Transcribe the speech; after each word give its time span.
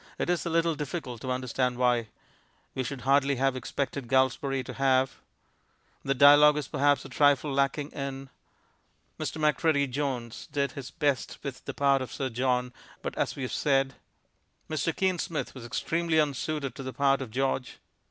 It 0.17 0.31
is 0.31 0.47
a 0.47 0.49
little 0.49 0.73
difficult 0.73 1.21
to 1.21 1.29
understand 1.29 1.77
why.... 1.77 2.07
We 2.73 2.83
should 2.83 3.01
hardly 3.01 3.35
have 3.35 3.55
expected 3.55 4.07
Galsbarrie 4.07 4.63
to 4.63 4.73
have... 4.73 5.17
The 6.03 6.15
dialogue 6.15 6.57
is 6.57 6.67
perhaps 6.67 7.05
a 7.05 7.09
trifle 7.09 7.53
lacking 7.53 7.91
in... 7.91 8.31
Mr. 9.19 9.39
Macready 9.39 9.85
Jones 9.85 10.47
did 10.51 10.71
his 10.71 10.89
best 10.89 11.37
with 11.43 11.63
the 11.65 11.75
part 11.75 12.01
of 12.01 12.11
Sir 12.11 12.29
John, 12.29 12.73
but 13.03 13.15
as 13.15 13.35
we 13.35 13.43
have 13.43 13.51
said... 13.53 13.93
Mr. 14.67 14.91
Kean 14.95 15.19
Smith 15.19 15.53
was 15.53 15.67
extremely 15.67 16.17
unsuited 16.19 16.73
to 16.73 16.81
the 16.81 16.93
part 16.93 17.21
of 17.21 17.29
George.... 17.29 17.77